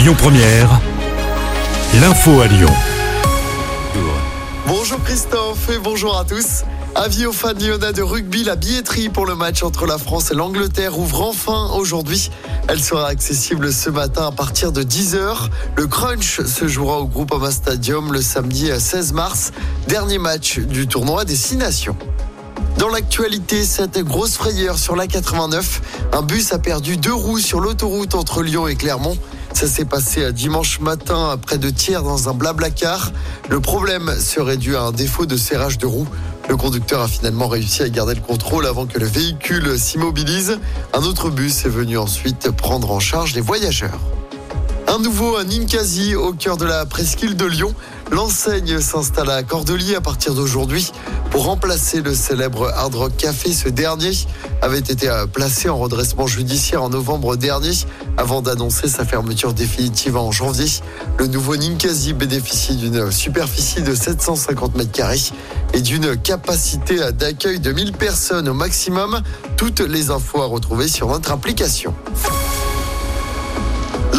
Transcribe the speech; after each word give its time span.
Lyon 0.00 0.14
Première, 0.16 0.80
l'info 2.00 2.40
à 2.40 2.46
Lyon. 2.46 2.72
Bonjour 4.66 4.98
Christophe 5.04 5.68
et 5.68 5.76
bonjour 5.76 6.18
à 6.18 6.24
tous. 6.24 6.64
Avis 6.94 7.26
aux 7.26 7.34
fans 7.34 7.52
lyonnais 7.52 7.92
de 7.92 8.00
rugby, 8.00 8.42
la 8.42 8.56
billetterie 8.56 9.10
pour 9.10 9.26
le 9.26 9.34
match 9.34 9.62
entre 9.62 9.84
la 9.84 9.98
France 9.98 10.30
et 10.30 10.34
l'Angleterre 10.34 10.98
ouvre 10.98 11.20
enfin 11.20 11.68
aujourd'hui. 11.74 12.30
Elle 12.66 12.80
sera 12.80 13.08
accessible 13.08 13.74
ce 13.74 13.90
matin 13.90 14.28
à 14.28 14.32
partir 14.32 14.72
de 14.72 14.82
10h. 14.82 15.50
Le 15.76 15.86
Crunch 15.86 16.40
se 16.46 16.66
jouera 16.66 17.00
au 17.00 17.06
Groupama 17.06 17.50
Stadium 17.50 18.10
le 18.10 18.22
samedi 18.22 18.70
16 18.78 19.12
mars, 19.12 19.52
dernier 19.86 20.16
match 20.16 20.60
du 20.60 20.86
tournoi 20.86 21.26
Destination. 21.26 21.94
Dans 22.78 22.88
l'actualité, 22.88 23.64
cette 23.64 23.98
grosse 23.98 24.36
frayeur 24.36 24.78
sur 24.78 24.96
la 24.96 25.06
89, 25.06 26.08
un 26.14 26.22
bus 26.22 26.54
a 26.54 26.58
perdu 26.58 26.96
deux 26.96 27.12
roues 27.12 27.38
sur 27.38 27.60
l'autoroute 27.60 28.14
entre 28.14 28.42
Lyon 28.42 28.66
et 28.66 28.76
Clermont. 28.76 29.18
Ça 29.60 29.66
s'est 29.66 29.84
passé 29.84 30.32
dimanche 30.32 30.80
matin 30.80 31.36
près 31.36 31.58
de 31.58 31.68
Thiers 31.68 32.00
dans 32.02 32.30
un 32.30 32.32
blablacar. 32.32 33.12
Le 33.50 33.60
problème 33.60 34.10
serait 34.18 34.56
dû 34.56 34.74
à 34.74 34.84
un 34.84 34.90
défaut 34.90 35.26
de 35.26 35.36
serrage 35.36 35.76
de 35.76 35.84
roues. 35.84 36.08
Le 36.48 36.56
conducteur 36.56 37.02
a 37.02 37.08
finalement 37.08 37.46
réussi 37.46 37.82
à 37.82 37.90
garder 37.90 38.14
le 38.14 38.22
contrôle 38.22 38.64
avant 38.64 38.86
que 38.86 38.98
le 38.98 39.04
véhicule 39.04 39.78
s'immobilise. 39.78 40.58
Un 40.94 41.02
autre 41.02 41.28
bus 41.28 41.66
est 41.66 41.68
venu 41.68 41.98
ensuite 41.98 42.50
prendre 42.52 42.90
en 42.90 43.00
charge 43.00 43.34
les 43.34 43.42
voyageurs. 43.42 44.00
Un 44.88 44.98
nouveau 44.98 45.44
Ninkasi 45.44 46.14
au 46.14 46.32
cœur 46.32 46.56
de 46.56 46.64
la 46.64 46.86
presqu'île 46.86 47.36
de 47.36 47.44
Lyon. 47.44 47.74
L'enseigne 48.10 48.80
s'installe 48.80 49.30
à 49.30 49.42
Cordelier 49.42 49.94
à 49.94 50.00
partir 50.00 50.32
d'aujourd'hui 50.32 50.90
pour 51.30 51.44
remplacer 51.44 52.02
le 52.02 52.14
célèbre 52.14 52.72
Hard 52.74 52.94
Rock 52.94 53.16
Café. 53.16 53.52
Ce 53.52 53.68
dernier 53.68 54.12
avait 54.62 54.78
été 54.78 55.08
placé 55.32 55.68
en 55.68 55.78
redressement 55.78 56.26
judiciaire 56.26 56.82
en 56.82 56.90
novembre 56.90 57.36
dernier 57.36 57.72
avant 58.16 58.42
d'annoncer 58.42 58.88
sa 58.88 59.04
fermeture 59.04 59.54
définitive 59.54 60.16
en 60.16 60.32
janvier. 60.32 60.66
Le 61.18 61.26
nouveau 61.26 61.56
Ninkasi 61.56 62.12
bénéficie 62.12 62.76
d'une 62.76 63.10
superficie 63.10 63.82
de 63.82 63.94
750 63.94 64.76
mètres 64.76 64.92
carrés 64.92 65.20
et 65.72 65.80
d'une 65.80 66.16
capacité 66.16 67.12
d'accueil 67.12 67.60
de 67.60 67.72
1000 67.72 67.92
personnes 67.92 68.48
au 68.48 68.54
maximum. 68.54 69.22
Toutes 69.56 69.80
les 69.80 70.10
infos 70.10 70.42
à 70.42 70.46
retrouver 70.46 70.88
sur 70.88 71.08
notre 71.08 71.30
application. 71.32 71.94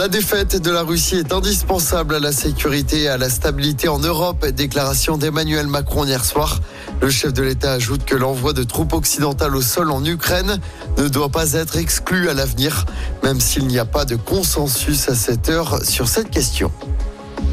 La 0.02 0.08
défaite 0.08 0.60
de 0.60 0.72
la 0.72 0.82
Russie 0.82 1.18
est 1.18 1.32
indispensable 1.32 2.16
à 2.16 2.20
la 2.20 2.32
sécurité 2.32 3.02
et 3.02 3.08
à 3.08 3.20
la 3.20 3.30
stabilité 3.30 3.88
en 3.88 4.00
Europe, 4.00 4.44
déclaration 4.48 5.16
d'Emmanuel 5.16 5.68
Macron 5.68 6.06
hier 6.06 6.26
soir. 6.26 6.60
Le 7.04 7.12
chef 7.12 7.34
de 7.34 7.44
l'État 7.44 7.74
ajoute 7.74 8.04
que 8.04 8.16
l'envoi 8.16 8.54
de 8.54 8.64
troupes 8.64 8.94
occidentales 8.94 9.56
au 9.56 9.62
sol 9.62 9.92
en 9.92 10.04
Ukraine 10.04 10.60
ne 10.98 11.08
doit 11.08 11.30
pas 11.30 11.54
être 11.54 11.78
exclu 11.78 12.30
à 12.30 12.34
l'avenir, 12.34 12.88
même 13.22 13.40
s'il 13.40 13.68
n'y 13.68 13.78
a 13.78 13.86
pas 13.86 14.06
de 14.06 14.16
consensus 14.16 15.08
à 15.08 15.14
cette 15.14 15.50
heure 15.50 15.86
sur 15.86 16.08
cette 16.08 16.32
question. 16.32 16.72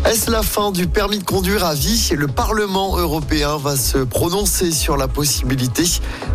Est-ce 0.06 0.30
la 0.30 0.42
fin 0.42 0.70
du 0.70 0.86
permis 0.86 1.18
de 1.18 1.24
conduire 1.24 1.66
à 1.66 1.74
vie? 1.74 2.12
Le 2.16 2.28
Parlement 2.28 2.96
européen 2.96 3.58
va 3.58 3.76
se 3.76 3.98
prononcer 3.98 4.70
sur 4.70 4.96
la 4.96 5.06
possibilité 5.06 5.84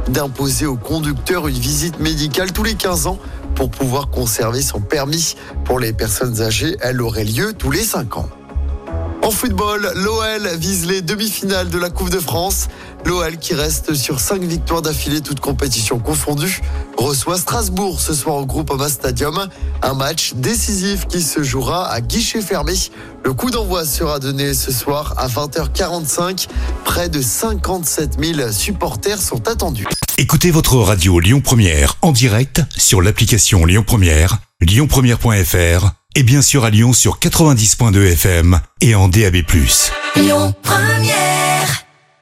d'imposer 0.10 0.68
aux 0.68 0.76
conducteurs 0.76 1.48
une 1.48 1.58
visite 1.58 2.00
médicale 2.00 2.52
tous 2.52 2.64
les 2.64 2.76
15 2.76 3.08
ans 3.08 3.18
pour 3.56 3.70
pouvoir 3.70 4.10
conserver 4.10 4.62
son 4.62 4.82
permis. 4.82 5.36
Pour 5.66 5.80
les 5.80 5.94
personnes 5.94 6.42
âgées, 6.42 6.78
elle 6.82 7.02
aurait 7.02 7.24
lieu 7.24 7.54
tous 7.54 7.72
les 7.72 7.84
5 7.84 8.18
ans. 8.18 8.30
En 9.24 9.32
football, 9.32 9.90
l'OL 9.96 10.48
vise 10.58 10.86
les 10.86 11.02
demi-finales 11.02 11.70
de 11.70 11.78
la 11.78 11.90
Coupe 11.90 12.10
de 12.10 12.20
France. 12.20 12.68
L'OL 13.06 13.38
qui 13.38 13.54
reste 13.54 13.94
sur 13.94 14.20
5 14.20 14.44
victoires 14.44 14.82
d'affilée, 14.82 15.22
toutes 15.22 15.40
compétitions 15.40 16.00
confondues, 16.00 16.62
reçoit 16.98 17.38
Strasbourg 17.38 18.00
ce 18.00 18.14
soir 18.14 18.38
au 18.38 18.46
Groupama 18.46 18.90
Stadium. 18.90 19.48
Un 19.82 19.94
match 19.94 20.34
décisif 20.36 21.06
qui 21.08 21.22
se 21.22 21.44
jouera 21.44 21.90
à 21.90 22.02
guichet 22.02 22.42
fermé. 22.42 22.74
Le 23.24 23.34
coup 23.34 23.52
d'envoi 23.52 23.86
sera 23.86 24.20
donné 24.20 24.54
ce 24.54 24.72
soir 24.72 25.14
à 25.18 25.28
20h45. 25.28 26.48
Près 26.86 27.10
de 27.10 27.22
57 27.22 28.18
000 28.20 28.52
supporters 28.52 29.22
sont 29.22 29.48
attendus. 29.48 29.88
Écoutez 30.18 30.52
votre 30.52 30.78
radio 30.78 31.20
Lyon 31.20 31.42
Première 31.42 31.96
en 32.02 32.12
direct 32.12 32.62
sur 32.78 33.02
l'application 33.02 33.66
Lyon 33.66 33.84
Première, 33.86 34.38
lyonpremière.fr 34.62 35.92
et 36.16 36.24
bien 36.24 36.42
sûr 36.42 36.64
à 36.64 36.70
Lyon 36.70 36.94
sur 36.94 37.20
90.2 37.20 38.12
FM 38.14 38.60
et 38.82 38.96
en 38.96 39.08
DAB+. 39.08 39.38
Lyon 40.16 40.54
Première 40.62 41.53